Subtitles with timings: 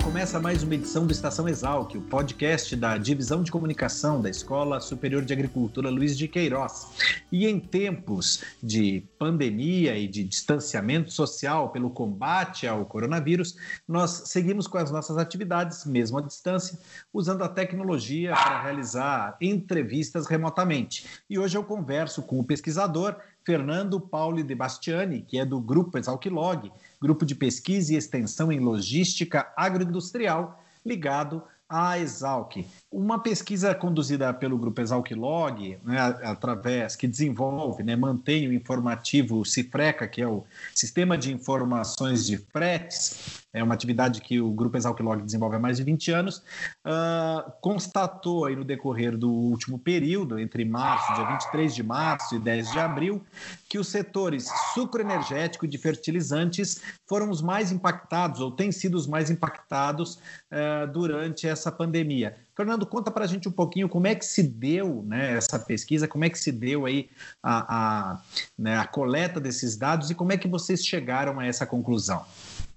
[0.00, 4.80] Começa mais uma edição do Estação Exalc, o podcast da Divisão de Comunicação da Escola
[4.80, 6.88] Superior de Agricultura Luiz de Queiroz.
[7.30, 13.56] E em tempos de pandemia e de distanciamento social pelo combate ao coronavírus,
[13.86, 16.78] nós seguimos com as nossas atividades, mesmo à distância,
[17.12, 21.06] usando a tecnologia para realizar entrevistas remotamente.
[21.28, 25.98] E hoje eu converso com o pesquisador Fernando Pauli de Bastiani, que é do Grupo
[25.98, 26.70] Exalquilog,
[27.00, 32.66] grupo de pesquisa e extensão em logística agroindustrial ligado à Exalc.
[32.90, 40.06] Uma pesquisa conduzida pelo grupo Exalc-Log, né, através que desenvolve, né, mantém o informativo Cifreca,
[40.06, 45.22] que é o Sistema de Informações de Fretes, é uma atividade que o Grupo Exalc-Log
[45.22, 46.38] desenvolve há mais de 20 anos,
[46.86, 52.38] uh, constatou aí no decorrer do último período, entre março, dia 23 de março e
[52.38, 53.22] 10 de abril,
[53.68, 59.06] que os setores sucroenergético e de fertilizantes foram os mais impactados, ou têm sido os
[59.06, 62.36] mais impactados uh, durante essa pandemia.
[62.54, 66.06] Fernando, conta para a gente um pouquinho como é que se deu né, essa pesquisa,
[66.06, 67.08] como é que se deu aí
[67.42, 67.76] a,
[68.12, 68.20] a,
[68.58, 72.24] né, a coleta desses dados e como é que vocês chegaram a essa conclusão.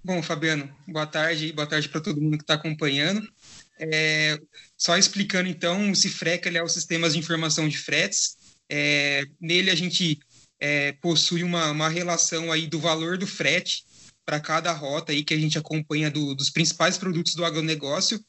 [0.06, 3.28] Bom, Fabiano, boa tarde, boa tarde para todo mundo que está acompanhando.
[3.76, 4.38] É,
[4.78, 8.36] só explicando então, o Cifreca é o Sistema de Informação de Fretes.
[8.70, 10.20] É, nele a gente
[10.60, 13.82] é, possui uma, uma relação aí do valor do frete
[14.24, 18.24] para cada rota aí que a gente acompanha do, dos principais produtos do agronegócio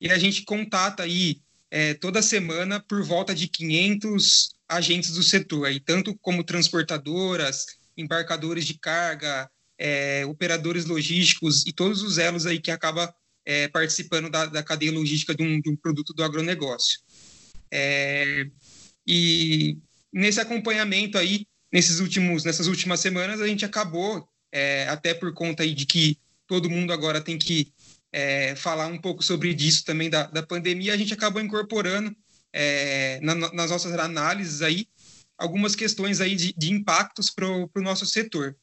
[0.00, 5.66] e a gente contata aí é, toda semana por volta de 500 agentes do setor,
[5.66, 7.66] aí, tanto como transportadoras,
[7.98, 9.46] embarcadores de carga,
[9.78, 13.14] é, operadores logísticos e todos os elos aí que acaba
[13.46, 17.00] é, participando da, da, cadeia logística de um, de um produto do agronegócio.
[17.70, 18.46] É,
[19.06, 19.78] e
[20.12, 25.62] nesse acompanhamento aí, nesses últimos, nessas últimas semanas, a gente acabou, é, até por conta
[25.62, 27.72] aí de que todo mundo agora tem que
[28.12, 32.14] é, falar um pouco sobre disso também da, da pandemia, a gente acabou incorporando
[32.52, 34.88] é, na, nas nossas análises aí
[35.36, 38.56] algumas questões aí de, de impactos para o nosso setor.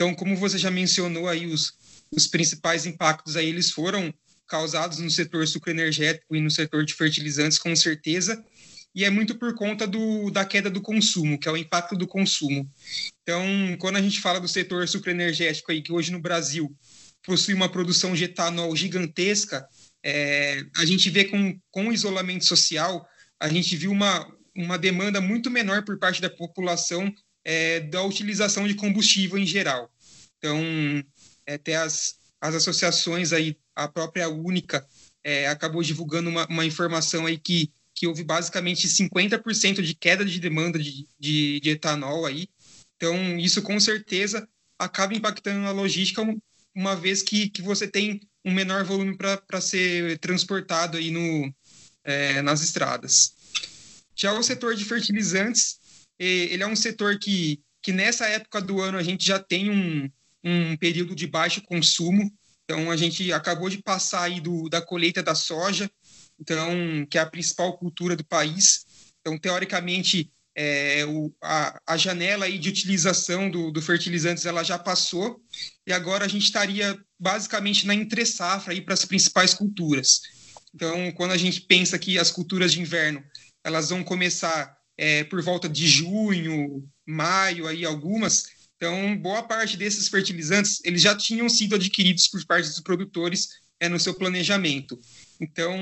[0.00, 1.74] Então, como você já mencionou aí, os,
[2.10, 4.10] os principais impactos aí, eles foram
[4.48, 8.42] causados no setor sucroenergético e no setor de fertilizantes, com certeza,
[8.94, 12.06] e é muito por conta do, da queda do consumo, que é o impacto do
[12.06, 12.66] consumo.
[13.22, 13.44] Então,
[13.78, 16.74] quando a gente fala do setor sucroenergético aí, que hoje no Brasil
[17.22, 19.68] possui uma produção de etanol gigantesca,
[20.02, 23.06] é, a gente vê com, com o isolamento social,
[23.38, 27.12] a gente viu uma, uma demanda muito menor por parte da população
[27.44, 29.90] é, da utilização de combustível em geral.
[30.38, 30.58] Então,
[31.46, 34.86] é, até as, as associações aí, a própria Única
[35.22, 40.40] é, acabou divulgando uma, uma, informação aí que, que houve basicamente 50% de queda de
[40.40, 42.48] demanda de, de, de, etanol aí.
[42.96, 46.22] Então, isso com certeza acaba impactando na logística,
[46.74, 51.52] uma vez que, que você tem um menor volume para ser transportado aí no,
[52.04, 53.34] é, nas estradas.
[54.14, 55.79] Já o setor de fertilizantes,
[56.24, 60.10] ele é um setor que, que nessa época do ano a gente já tem um,
[60.44, 62.30] um período de baixo consumo.
[62.64, 65.90] Então, a gente acabou de passar aí do, da colheita da soja,
[66.38, 68.86] então que é a principal cultura do país.
[69.20, 74.78] Então, teoricamente, é, o, a, a, janela aí de utilização do, do fertilizantes ela já
[74.78, 75.40] passou
[75.86, 80.20] e agora a gente estaria basicamente na entre safra para as principais culturas.
[80.74, 83.22] Então, quando a gente pensa que as culturas de inverno
[83.64, 88.44] elas vão começar é, por volta de junho, maio, aí algumas.
[88.76, 93.48] Então, boa parte desses fertilizantes eles já tinham sido adquiridos por parte dos produtores
[93.80, 95.00] é, no seu planejamento.
[95.40, 95.74] Então,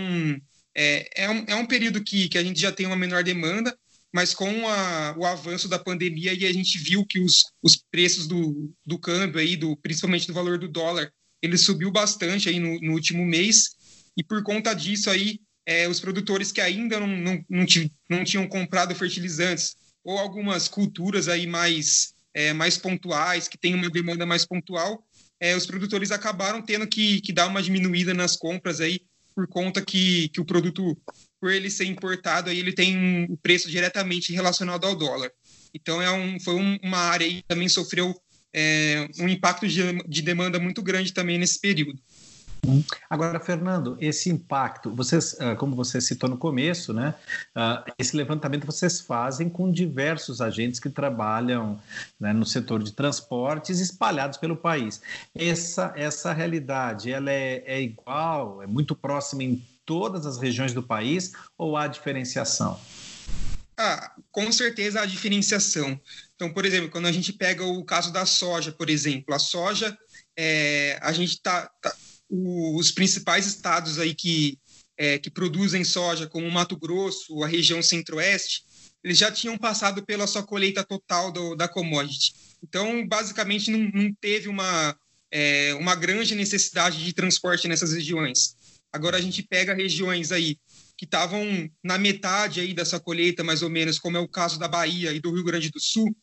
[0.73, 3.77] é, é, um, é um período que, que a gente já tem uma menor demanda,
[4.15, 8.29] mas com a, o avanço da pandemia e a gente viu que os, os preços
[8.29, 11.13] do, do câmbio aí, do, principalmente do valor do dólar,
[11.43, 13.71] ele subiu bastante aí no, no último mês
[14.17, 17.67] e por conta disso aí é, os produtores que ainda não, não, não,
[18.09, 23.91] não, tinham comprado fertilizantes ou algumas culturas aí mais, é, mais pontuais, que têm uma
[23.91, 25.05] demanda mais pontual,
[25.39, 29.03] é, os produtores acabaram tendo que, que dar uma diminuída nas compras aí
[29.35, 30.97] por conta que, que o produto,
[31.39, 35.31] por ele ser importado, aí ele tem um preço diretamente relacionado ao dólar.
[35.75, 38.19] Então é um, foi um, uma área aí que também sofreu
[38.55, 42.01] é, um impacto de, de demanda muito grande também nesse período.
[43.09, 47.15] Agora, Fernando, esse impacto, vocês, ah, como você citou no começo, né,
[47.55, 51.81] ah, esse levantamento vocês fazem com diversos agentes que trabalham
[52.21, 55.01] né, no setor de transportes espalhados pelo país.
[55.35, 60.83] Essa, essa realidade, ela é, é igual, é muito próxima em todas as regiões do
[60.83, 62.79] país ou há diferenciação?
[63.81, 65.99] Ah, com certeza há diferenciação.
[66.35, 69.97] Então, por exemplo, quando a gente pega o caso da soja, por exemplo, a soja,
[70.37, 71.95] é, a gente está tá,
[72.29, 74.59] os principais estados aí que,
[74.97, 78.63] é, que produzem soja, como Mato Grosso, a região centro-oeste,
[79.03, 82.35] eles já tinham passado pela sua colheita total do, da commodity.
[82.63, 84.97] Então, basicamente, não, não teve uma,
[85.31, 88.57] é, uma grande necessidade de transporte nessas regiões.
[88.93, 90.57] Agora, a gente pega regiões aí
[90.97, 94.67] que estavam na metade aí dessa colheita, mais ou menos, como é o caso da
[94.67, 96.15] Bahia e do Rio Grande do Sul,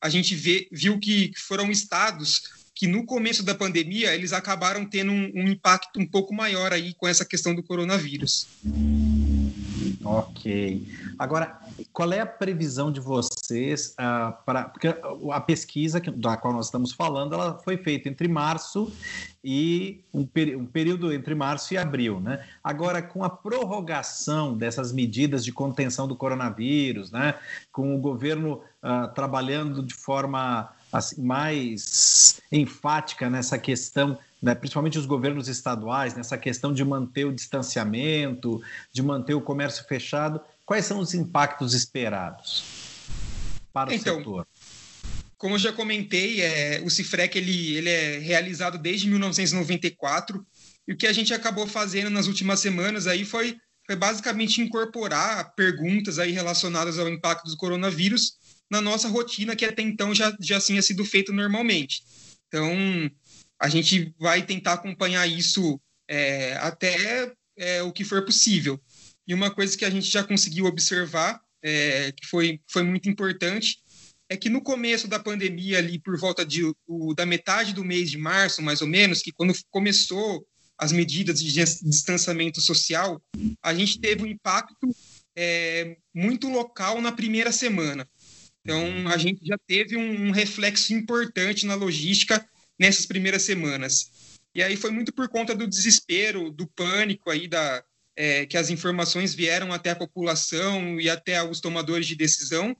[0.00, 2.42] a gente vê, viu que foram estados
[2.74, 6.92] que no começo da pandemia eles acabaram tendo um, um impacto um pouco maior aí
[6.94, 8.48] com essa questão do coronavírus.
[10.04, 10.86] Ok.
[11.18, 11.58] Agora,
[11.92, 14.64] qual é a previsão de vocês uh, ah, para.
[14.64, 14.88] Porque
[15.32, 18.92] a pesquisa da qual nós estamos falando ela foi feita entre março
[19.42, 20.20] e um,
[20.56, 22.44] um, período entre março e abril, né?
[22.62, 27.34] Agora, com a prorrogação dessas medidas de contenção do coronavírus, né?
[27.72, 35.06] Com o governo uh, trabalhando de forma assim, mais enfática nessa questão, né, principalmente os
[35.06, 38.62] governos estaduais, nessa questão de manter o distanciamento,
[38.92, 40.40] de manter o comércio fechado.
[40.64, 42.64] Quais são os impactos esperados
[43.72, 44.46] para o então, setor?
[45.36, 50.46] Como eu já comentei, é, o Cifrec ele, ele é realizado desde 1994
[50.86, 55.54] e o que a gente acabou fazendo nas últimas semanas aí foi, foi basicamente incorporar
[55.54, 58.38] perguntas aí relacionadas ao impacto do coronavírus
[58.70, 62.02] na nossa rotina, que até então já, já tinha sido feito normalmente.
[62.48, 62.70] Então,
[63.60, 68.80] a gente vai tentar acompanhar isso é, até é, o que for possível.
[69.26, 73.78] E uma coisa que a gente já conseguiu observar, é, que foi, foi muito importante,
[74.28, 78.10] é que no começo da pandemia, ali por volta de, o, da metade do mês
[78.10, 80.46] de março, mais ou menos, que quando começou
[80.76, 83.22] as medidas de distanciamento social,
[83.62, 84.88] a gente teve um impacto
[85.36, 88.08] é, muito local na primeira semana.
[88.64, 92.44] Então, a gente já teve um, reflexo importante na logística
[92.78, 94.38] nessas primeiras semanas.
[94.54, 97.84] E aí foi muito por conta do desespero, do pânico aí da,
[98.16, 102.74] é, que as informações vieram até a população e até os tomadores de decisão,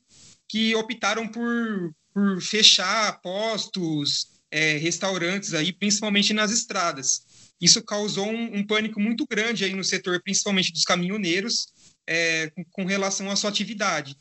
[0.49, 7.53] que optaram por, por fechar postos, é, restaurantes aí, principalmente nas estradas.
[7.61, 11.67] Isso causou um, um, pânico muito grande aí no setor, principalmente dos caminhoneiros,
[12.07, 14.17] é, com, com relação à sua atividade.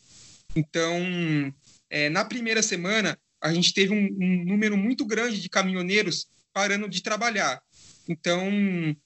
[0.55, 1.53] Então,
[1.89, 6.87] é, na primeira semana, a gente teve um, um, número muito grande de caminhoneiros parando
[6.87, 7.61] de trabalhar.
[8.07, 8.41] Então,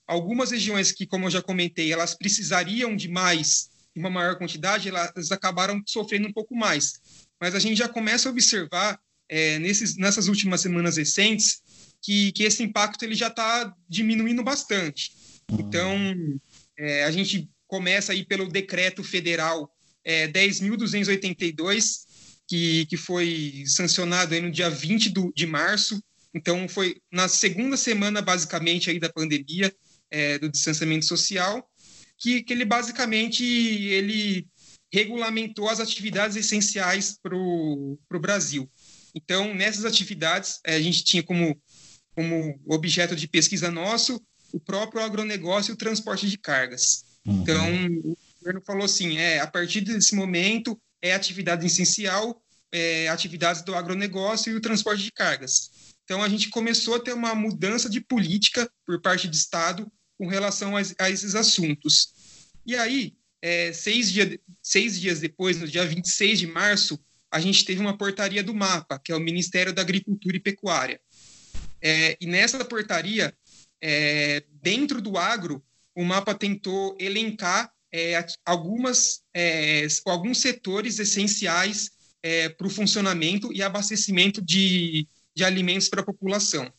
[0.06, 5.32] algumas regiões que, como eu já comentei, elas precisariam de mais, uma maior quantidade, elas
[5.32, 7.28] acabaram sofrendo um pouco mais.
[7.40, 9.00] Mas a gente já começa a observar
[9.30, 11.62] é, nesses, nessas últimas semanas recentes
[12.02, 15.12] que, que esse impacto ele já está diminuindo bastante.
[15.52, 15.98] Então,
[16.78, 19.72] é, a gente começa aí pelo decreto federal
[20.08, 22.06] é, 10.282,
[22.48, 26.02] que, que foi sancionado aí no dia 20 do, de março.
[26.34, 29.74] Então, foi na segunda semana, basicamente, aí da pandemia,
[30.10, 31.70] é, do distanciamento social,
[32.18, 34.48] que, que ele basicamente ele
[34.94, 38.72] regulamentou as atividades essenciais para o Brasil.
[39.14, 41.60] Então, nessas atividades, é, a gente tinha como,
[42.16, 47.04] como objeto de pesquisa nosso o próprio agronegócio e o transporte de cargas.
[47.26, 47.42] Uhum.
[47.42, 52.42] Então, governo falou assim: é, a partir desse momento é atividade essencial,
[52.72, 55.72] é, atividades do agronegócio e o transporte de cargas.
[56.04, 60.28] Então a gente começou a ter uma mudança de política por parte do Estado com
[60.28, 62.14] relação a, a esses assuntos.
[62.66, 67.66] E aí, é, seis, dia, seis dias depois, no dia 26 de março, a gente
[67.66, 71.00] teve uma portaria do MAPA, que é o Ministério da Agricultura e Pecuária.
[71.82, 73.34] É, e nessa portaria,
[73.82, 75.64] é, dentro do agro,
[75.96, 81.90] o MAPA tentou elencar é, algumas, é, alguns setores essenciais
[82.22, 86.72] é, para o funcionamento e abastecimento de, de alimentos para a população.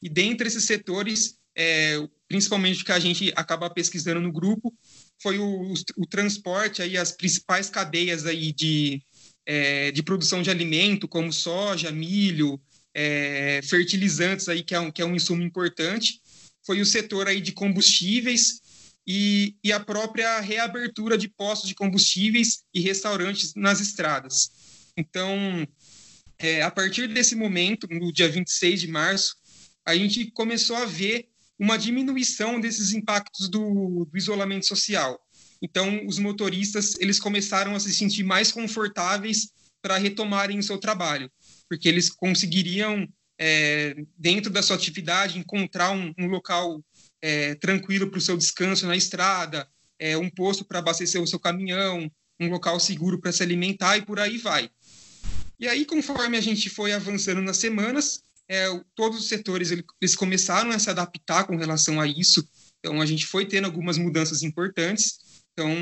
[0.00, 1.96] E dentre esses setores, é,
[2.28, 4.72] principalmente o que a gente acaba pesquisando no grupo,
[5.20, 9.02] foi o, o, transporte, aí, as principais cadeias aí de,
[9.44, 12.60] é, de produção de alimento, como soja, milho,
[12.94, 16.20] é, fertilizantes, aí, que, é um, que é um insumo importante.
[16.64, 18.60] Foi o setor aí de combustíveis,
[19.06, 24.50] e, e a própria reabertura de postos de combustíveis e restaurantes nas estradas.
[24.96, 25.66] Então,
[26.38, 29.36] é, a partir desse momento, no dia 26 de março,
[29.84, 35.20] a gente começou a ver uma diminuição desses impactos do, do isolamento social.
[35.62, 41.30] Então, os motoristas eles começaram a se sentir mais confortáveis para retomarem o seu trabalho,
[41.68, 43.06] porque eles conseguiriam,
[43.38, 46.82] é, dentro da sua atividade, encontrar um, um local
[47.24, 49.66] é, tranquilo para o seu descanso na estrada,
[49.98, 54.02] é, um posto para abastecer o seu caminhão, um local seguro para se alimentar e
[54.04, 54.68] por aí vai.
[55.58, 60.70] E aí, conforme a gente foi avançando nas semanas, é, todos os setores eles começaram
[60.70, 62.46] a se adaptar com relação a isso.
[62.78, 65.46] Então, a gente foi tendo algumas mudanças importantes.
[65.54, 65.72] Então,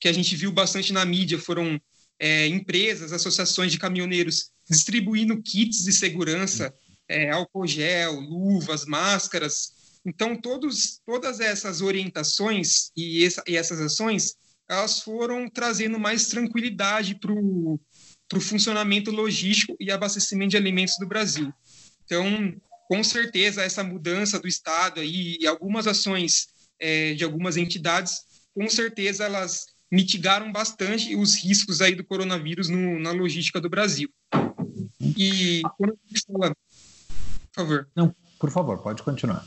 [0.00, 1.78] que a gente viu bastante na mídia foram
[2.18, 6.72] é, empresas, associações de caminhoneiros distribuindo kits de segurança,
[7.06, 9.78] é, álcool gel, luvas, máscaras.
[10.04, 14.34] Então, todos, todas essas orientações e, essa, e essas ações,
[14.68, 17.78] elas foram trazendo mais tranquilidade para o
[18.40, 21.52] funcionamento logístico e abastecimento de alimentos do Brasil.
[22.04, 22.54] Então,
[22.88, 26.48] com certeza, essa mudança do Estado aí, e algumas ações
[26.80, 28.20] é, de algumas entidades,
[28.54, 34.08] com certeza elas mitigaram bastante os riscos aí do coronavírus no, na logística do Brasil.
[35.00, 36.54] E quando a gente fala...
[37.52, 37.88] Por favor.
[37.94, 39.44] Não, por favor, pode continuar.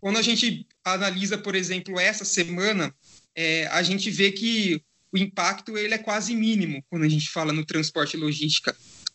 [0.00, 2.94] Quando a gente analisa, por exemplo, essa semana,
[3.34, 7.52] é, a gente vê que o impacto ele é quase mínimo quando a gente fala
[7.52, 8.74] no transporte e logística.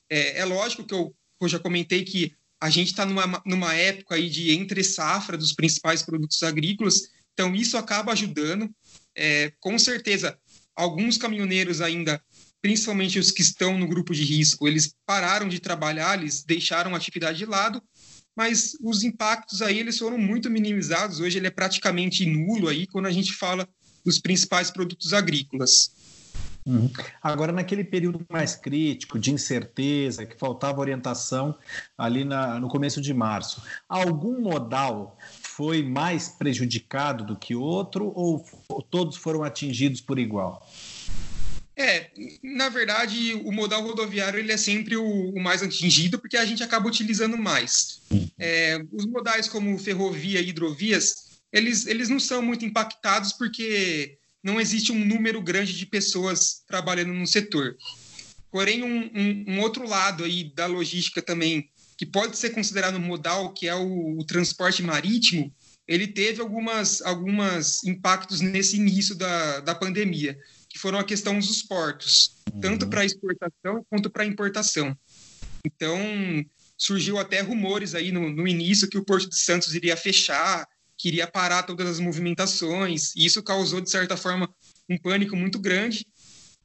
[0.10, 4.16] É, é lógico que eu, eu já comentei que a gente está numa, numa época
[4.16, 8.70] aí de entre safra dos principais produtos agrícolas, então isso acaba ajudando.
[9.16, 10.38] É, com certeza,
[10.76, 12.22] alguns caminhoneiros ainda,
[12.62, 16.98] principalmente os que estão no grupo de risco, eles pararam de trabalhar, eles deixaram a
[16.98, 17.82] atividade de lado,
[18.36, 21.20] mas os impactos aí eles foram muito minimizados.
[21.20, 23.68] Hoje ele é praticamente nulo aí quando a gente fala
[24.04, 25.92] dos principais produtos agrícolas.
[26.68, 26.90] Uhum.
[27.22, 31.56] Agora, naquele período mais crítico, de incerteza, que faltava orientação
[31.96, 38.44] ali na, no começo de março, algum modal foi mais prejudicado do que outro ou
[38.90, 40.68] todos foram atingidos por igual?
[41.78, 42.10] É,
[42.42, 46.64] na verdade, o modal rodoviário ele é sempre o, o mais atingido porque a gente
[46.64, 48.02] acaba utilizando mais.
[48.40, 54.62] É, os modais como ferrovia e hidrovias, eles, eles não são muito impactados porque não
[54.62, 57.76] existe um número grande de pessoas trabalhando no setor.
[58.52, 63.54] Porém, um, um, um, outro lado aí da logística também, que pode ser considerado modal,
[63.54, 65.54] que é o, o transporte marítimo,
[65.88, 70.38] ele teve algumas, algumas impactos nesse início da, da pandemia,
[70.76, 72.60] que foram a questão dos portos, uhum.
[72.60, 74.94] tanto para exportação quanto para importação.
[75.66, 75.98] Então,
[76.78, 80.68] surgiu até rumores aí no, no início que o Porto de Santos iria fechar,
[80.98, 84.54] queria parar todas as movimentações, e isso causou, de certa forma,
[84.90, 86.06] um pânico muito grande.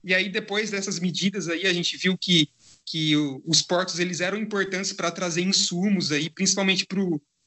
[0.02, 2.48] E aí, depois dessas medidas aí, a gente viu que,
[2.84, 7.00] que o, os portos eles eram importantes para trazer insumos aí, principalmente para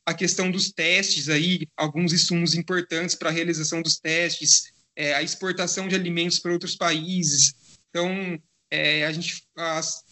[0.06, 5.24] a questão dos testes aí, alguns insumos importantes para a realização dos testes, é, a
[5.24, 7.54] exportação de alimentos para outros países.
[7.90, 8.40] Então,
[8.72, 10.04] é, a gente, as,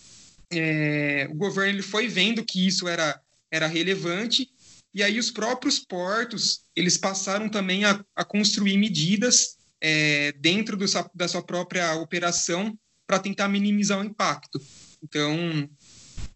[0.52, 3.20] é, o governo ele foi vendo que isso era,
[3.52, 4.50] era relevante
[4.94, 10.86] e aí os próprios portos, eles passaram também a, a construir medidas é, dentro do,
[11.16, 14.62] da sua própria operação para tentar minimizar o impacto.
[15.02, 15.70] Então,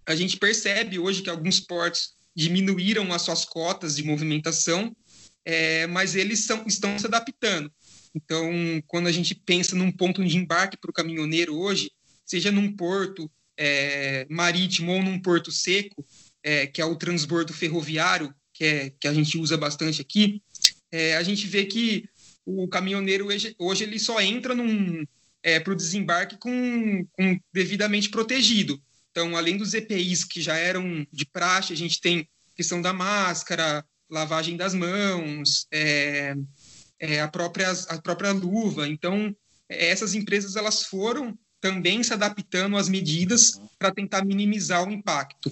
[0.06, 4.96] a gente percebe hoje que alguns portos diminuíram as suas cotas de movimentação,
[5.44, 7.72] é, mas eles são, estão se adaptando.
[8.16, 8.50] Então,
[8.88, 11.92] quando a gente pensa num ponto de embarque para o caminhoneiro hoje,
[12.26, 16.06] seja num porto é, marítimo ou num porto seco,
[16.42, 20.42] é, que é o transbordo ferroviário, que, é, que a gente usa bastante aqui,
[20.92, 22.08] é, a gente vê que
[22.46, 24.56] o caminhoneiro hoje, ele só entra
[25.44, 28.82] é, para o desembarque com, com devidamente protegido.
[29.12, 33.84] Então, além dos EPIs que já eram de praxe, a gente tem questão da máscara,
[34.10, 36.36] lavagem das mãos, é,
[37.00, 38.88] é, a, própria, a própria luva.
[38.88, 39.36] Então,
[39.70, 45.52] essas empresas elas foram também se adaptando às medidas para tentar minimizar o impacto.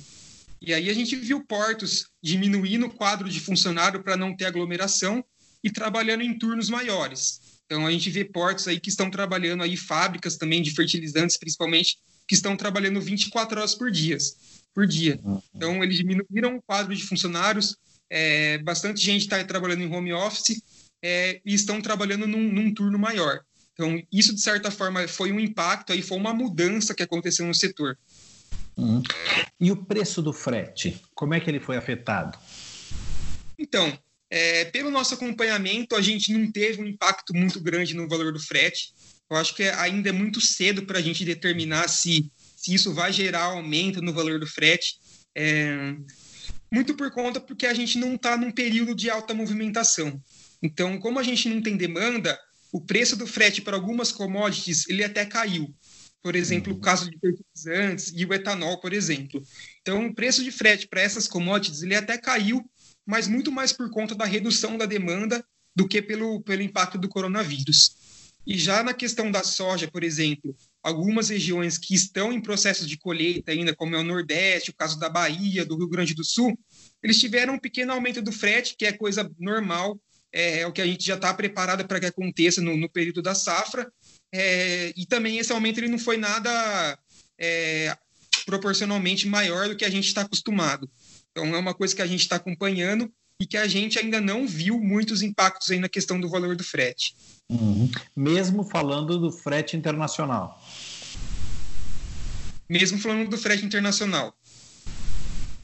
[0.61, 5.23] E aí a gente viu portos diminuindo o quadro de funcionário para não ter aglomeração
[5.63, 7.41] e trabalhando em turnos maiores.
[7.65, 11.97] Então a gente vê portos aí que estão trabalhando aí fábricas também de fertilizantes, principalmente,
[12.27, 14.17] que estão trabalhando 24 horas por dia.
[14.73, 15.19] Por dia.
[15.53, 17.75] Então eles diminuíram o quadro de funcionários,
[18.09, 20.61] é, bastante gente está trabalhando em home office
[21.03, 23.41] é, e estão trabalhando num, num turno maior.
[23.73, 27.53] Então, isso, de certa forma, foi um impacto, aí foi uma mudança que aconteceu no
[27.53, 27.97] setor.
[28.77, 29.03] Uhum.
[29.59, 32.37] E o preço do frete, como é que ele foi afetado?
[33.59, 33.97] Então,
[34.29, 38.39] é, pelo nosso acompanhamento, a gente não teve um impacto muito grande no valor do
[38.39, 38.93] frete.
[39.29, 43.11] Eu acho que ainda é muito cedo para a gente determinar se, se isso vai
[43.11, 44.95] gerar aumento no valor do frete.
[45.35, 45.95] É,
[46.71, 50.21] muito por conta porque a gente não está num período de alta movimentação.
[50.63, 52.39] Então, como a gente não tem demanda,
[52.71, 55.75] o preço do frete para algumas commodities ele até caiu.
[56.21, 56.81] Por exemplo, o uhum.
[56.81, 59.43] caso de fertilizantes e o etanol, por exemplo.
[59.81, 62.63] Então, o preço de frete para essas commodities ele até caiu,
[63.05, 67.09] mas muito mais por conta da redução da demanda do que pelo, pelo impacto do
[67.09, 68.01] coronavírus.
[68.47, 72.97] E já na questão da soja, por exemplo, algumas regiões que estão em processo de
[72.97, 76.57] colheita ainda, como é o Nordeste, o caso da Bahia, do Rio Grande do Sul,
[77.01, 79.99] eles tiveram um pequeno aumento do frete, que é coisa normal,
[80.33, 83.21] é, é o que a gente já está preparado para que aconteça no, no período
[83.21, 83.91] da safra,
[84.33, 86.99] é, e também esse aumento ele não foi nada
[87.39, 87.95] é,
[88.45, 90.89] proporcionalmente maior do que a gente está acostumado.
[91.31, 94.47] Então, é uma coisa que a gente está acompanhando e que a gente ainda não
[94.47, 97.15] viu muitos impactos aí na questão do valor do frete.
[97.49, 97.89] Uhum.
[98.15, 100.61] Mesmo falando do frete internacional.
[102.69, 104.35] Mesmo falando do frete internacional.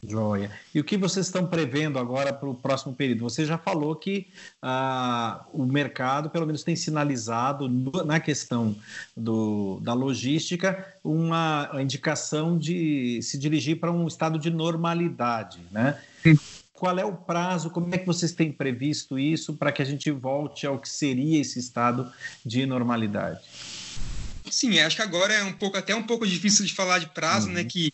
[0.10, 0.51] Joia.
[0.74, 3.24] E o que vocês estão prevendo agora para o próximo período?
[3.24, 4.28] Você já falou que
[4.62, 8.75] ah, o mercado, pelo menos, tem sinalizado no, na questão
[9.16, 16.00] do, da logística uma indicação de se dirigir para um estado de normalidade, né?
[16.74, 17.70] Qual é o prazo?
[17.70, 21.39] Como é que vocês têm previsto isso para que a gente volte ao que seria
[21.39, 22.12] esse estado
[22.46, 23.39] de normalidade?
[24.50, 27.48] Sim, acho que agora é um pouco até um pouco difícil de falar de prazo,
[27.48, 27.60] né?
[27.60, 27.63] uhum.
[27.63, 27.70] né?
[27.70, 27.94] Que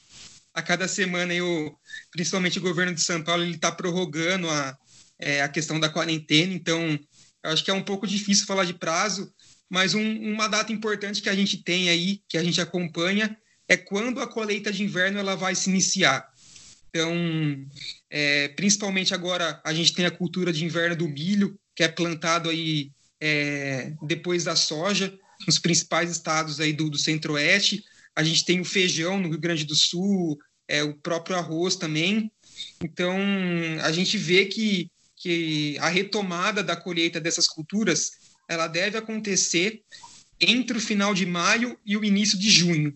[0.56, 1.78] a cada semana, eu,
[2.12, 4.78] principalmente o governo de São Paulo, ele está prorrogando a,
[5.20, 6.98] é, a questão da quarentena, então
[7.44, 9.32] acho que é um pouco difícil falar de prazo,
[9.70, 13.76] mas um, uma data importante que a gente tem aí, que a gente acompanha, é
[13.76, 16.26] quando a colheita de inverno ela vai se iniciar.
[16.90, 17.14] Então,
[18.10, 22.50] é, principalmente agora, a gente tem a cultura de inverno do milho, que é plantado
[22.50, 25.14] aí é, depois da soja,
[25.46, 27.84] nos principais estados aí do, do centro-oeste
[28.16, 32.32] a gente tem o feijão no Rio Grande do Sul, é, o próprio arroz também.
[32.84, 33.18] Então,
[33.82, 38.12] a gente vê que, que a retomada da colheita dessas culturas
[38.48, 39.82] ela deve acontecer
[40.40, 42.94] entre o final de maio e o início de junho.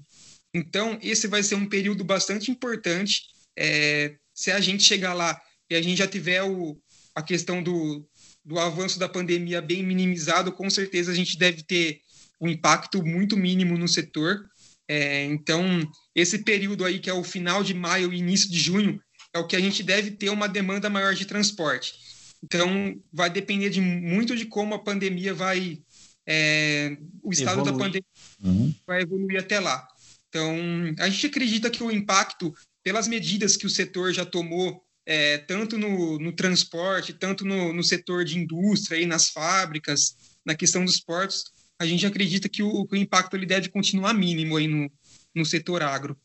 [0.53, 3.23] Então, esse vai ser um período bastante importante.
[3.58, 6.77] É, se a gente chegar lá e a gente já tiver o,
[7.13, 8.08] a questão do,
[8.43, 12.01] do avanço da pandemia bem minimizado, com certeza a gente deve ter
[12.41, 14.48] um impacto muito mínimo no setor.
[14.89, 18.99] É, então, esse período aí, que é o final de maio e início de junho,
[19.32, 21.93] é o que a gente deve ter uma demanda maior de transporte.
[22.43, 25.80] Então, vai depender de muito de como a pandemia vai.
[26.25, 27.71] É, o estado evoluir.
[27.71, 28.04] da pandemia
[28.43, 28.73] uhum.
[28.88, 29.88] vai evoluir até lá.
[30.28, 30.56] Então,
[30.99, 35.78] a gente acredita que o impacto, pelas medidas que o setor já tomou, é, tanto
[35.78, 40.99] no, no, transporte, tanto no, no setor de indústria, e nas fábricas, na questão dos
[40.99, 41.43] portos,
[41.79, 44.91] a gente acredita que o, o impacto ele deve continuar mínimo aí no,
[45.33, 46.17] no setor agro.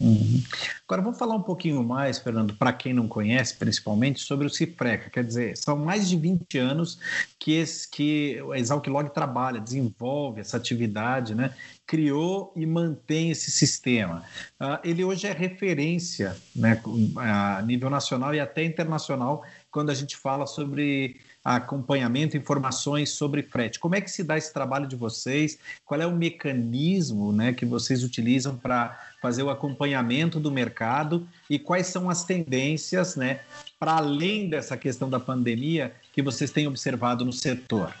[0.00, 0.42] Uhum.
[0.86, 5.10] Agora vamos falar um pouquinho mais, Fernando, para quem não conhece, principalmente, sobre o Cifreca.
[5.10, 7.00] Quer dizer, são mais de 20 anos
[7.38, 11.52] que, esse, que o Exalc trabalha, desenvolve essa atividade, né?
[11.84, 14.22] criou e mantém esse sistema.
[14.60, 16.80] Uh, ele hoje é referência né,
[17.16, 23.78] a nível nacional e até internacional quando a gente fala sobre acompanhamento, informações sobre frete.
[23.78, 25.58] Como é que se dá esse trabalho de vocês?
[25.84, 31.58] Qual é o mecanismo né, que vocês utilizam para fazer o acompanhamento do mercado e
[31.58, 33.40] quais são as tendências, né,
[33.78, 37.94] para além dessa questão da pandemia, que vocês têm observado no setor?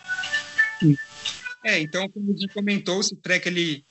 [1.64, 3.84] É, então, como gente comentou, o Citrec ele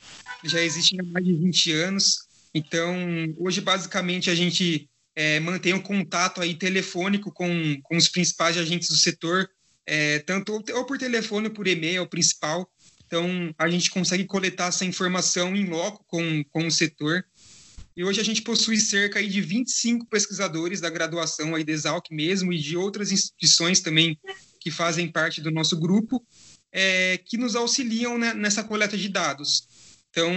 [0.43, 2.27] já existe há mais de 20 anos.
[2.53, 2.95] Então,
[3.37, 7.49] hoje, basicamente, a gente é, mantém um contato aí telefônico com,
[7.81, 9.49] com os principais agentes do setor,
[9.83, 12.71] é, tanto ou por telefone ou por e-mail, é o principal.
[13.07, 17.25] Então, a gente consegue coletar essa informação em loco com, com o setor.
[17.95, 22.05] E hoje a gente possui cerca aí de 25 pesquisadores da graduação aí da Exalc
[22.11, 24.19] mesmo e de outras instituições também
[24.59, 26.23] que fazem parte do nosso grupo,
[26.71, 29.67] é, que nos auxiliam né, nessa coleta de dados.
[30.11, 30.31] Então,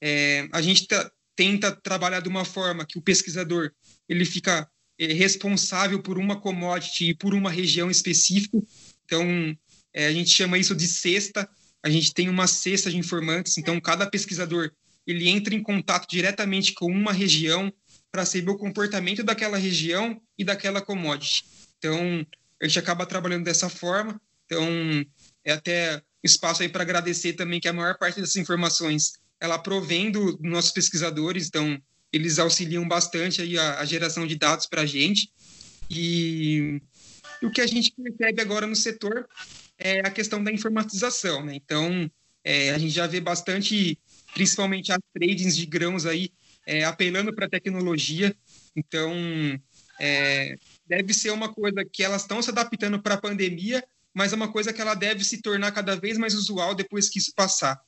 [0.00, 3.72] é, a gente tá, tenta trabalhar de uma forma que o pesquisador
[4.08, 4.68] ele fica
[4.98, 8.58] é, responsável por uma commodity e por uma região específica.
[9.04, 9.56] Então,
[9.92, 11.48] é, a gente chama isso de cesta.
[11.82, 13.58] A gente tem uma cesta de informantes.
[13.58, 14.70] Então, cada pesquisador
[15.06, 17.72] ele entra em contato diretamente com uma região
[18.10, 21.44] para saber o comportamento daquela região e daquela commodity.
[21.78, 22.24] Então,
[22.60, 24.20] a gente acaba trabalhando dessa forma.
[24.46, 24.66] Então,
[25.44, 30.08] é até espaço aí para agradecer também que a maior parte dessas informações ela provém
[30.08, 31.48] dos nossos pesquisadores.
[31.48, 31.76] Então,
[32.12, 35.32] eles auxiliam bastante aí a, a geração de dados para a gente.
[35.90, 36.80] E,
[37.42, 39.28] e, o que a gente percebe agora no setor
[39.76, 41.44] é a questão da informatização.
[41.44, 41.56] Né?
[41.56, 42.08] Então,
[42.44, 43.98] é, a gente já vê bastante,
[44.32, 46.30] principalmente as tradings de grãos aí,
[46.64, 48.36] é, apelando para a tecnologia.
[48.76, 49.12] Então,
[49.98, 53.82] é, deve ser uma coisa que elas estão se adaptando para a pandemia,
[54.14, 57.18] mas é uma coisa que ela deve se tornar cada vez mais usual depois que
[57.18, 57.80] isso passar,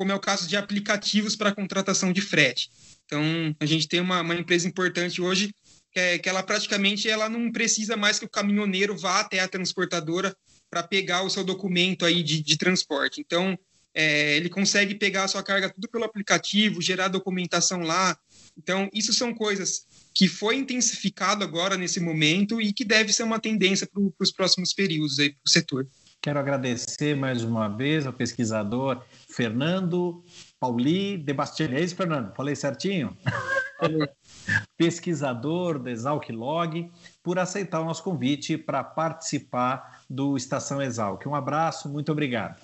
[0.00, 2.70] como é o caso de aplicativos para contratação de frete.
[3.04, 3.22] Então,
[3.60, 5.54] a gente tem uma, uma empresa importante hoje
[5.92, 9.46] que, é, que ela praticamente ela não precisa mais que o caminhoneiro vá até a
[9.46, 10.34] transportadora
[10.70, 13.20] para pegar o seu documento aí de, de transporte.
[13.20, 13.58] Então,
[13.92, 18.16] é, ele consegue pegar a sua carga tudo pelo aplicativo, gerar documentação lá.
[18.56, 19.82] Então, isso são coisas
[20.14, 24.72] que foi intensificado agora nesse momento e que deve ser uma tendência para os próximos
[24.72, 25.86] períodos aí para o setor.
[26.22, 30.22] Quero agradecer mais uma vez ao pesquisador Fernando
[30.60, 31.78] Pauli de Bastilha.
[31.78, 32.34] É isso, Fernando?
[32.34, 33.16] Falei certinho?
[34.76, 41.24] pesquisador do Exalc Log, por aceitar o nosso convite para participar do Estação Exalc.
[41.26, 42.60] Um abraço, muito obrigado.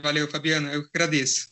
[0.00, 1.48] Valeu, Fabiana, eu agradeço.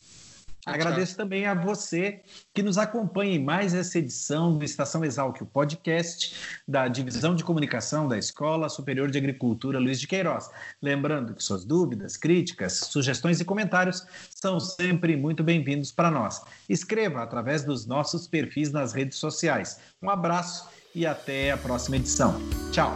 [0.67, 2.21] Agradeço também a você
[2.53, 6.35] que nos acompanha em mais essa edição do Estação Exalc, o podcast
[6.67, 10.49] da Divisão de Comunicação da Escola Superior de Agricultura Luiz de Queiroz.
[10.81, 16.41] Lembrando que suas dúvidas, críticas, sugestões e comentários são sempre muito bem-vindos para nós.
[16.67, 19.79] Escreva através dos nossos perfis nas redes sociais.
[20.01, 22.35] Um abraço e até a próxima edição.
[22.71, 22.95] Tchau!